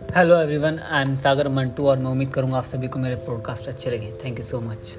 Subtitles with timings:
[0.00, 3.68] Hello everyone I am Sagar Mantu और मैं उम्मीद करूँगा आप सभी को मेरे पॉडकास्ट
[3.68, 4.92] अच्छे लगे। Thank you so much